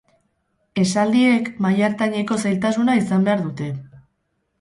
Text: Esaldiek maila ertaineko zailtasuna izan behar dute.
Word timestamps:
Esaldiek 0.83 1.51
maila 1.65 1.85
ertaineko 1.89 2.37
zailtasuna 2.47 2.97
izan 3.03 3.29
behar 3.29 3.45
dute. 3.45 3.69